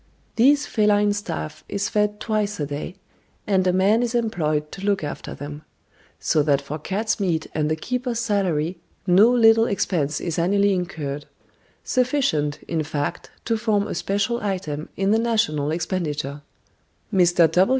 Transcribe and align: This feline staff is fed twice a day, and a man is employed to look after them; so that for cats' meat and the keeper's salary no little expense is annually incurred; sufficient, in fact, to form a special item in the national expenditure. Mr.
This 0.35 0.65
feline 0.65 1.13
staff 1.13 1.63
is 1.69 1.87
fed 1.87 2.19
twice 2.19 2.59
a 2.59 2.65
day, 2.65 2.95
and 3.45 3.67
a 3.67 3.71
man 3.71 4.01
is 4.01 4.15
employed 4.15 4.71
to 4.71 4.83
look 4.83 5.03
after 5.03 5.35
them; 5.35 5.61
so 6.19 6.41
that 6.41 6.59
for 6.59 6.79
cats' 6.79 7.19
meat 7.19 7.45
and 7.53 7.69
the 7.69 7.75
keeper's 7.75 8.17
salary 8.17 8.79
no 9.05 9.29
little 9.29 9.67
expense 9.67 10.19
is 10.19 10.39
annually 10.39 10.73
incurred; 10.73 11.27
sufficient, 11.83 12.61
in 12.67 12.81
fact, 12.81 13.29
to 13.45 13.55
form 13.57 13.85
a 13.87 13.93
special 13.93 14.41
item 14.41 14.89
in 14.97 15.11
the 15.11 15.19
national 15.19 15.69
expenditure. 15.69 16.41
Mr. 17.13 17.67